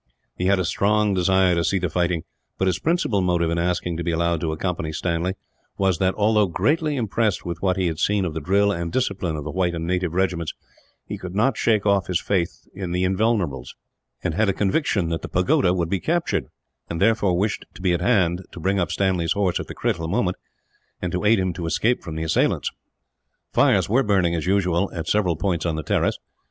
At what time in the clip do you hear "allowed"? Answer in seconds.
4.09-4.41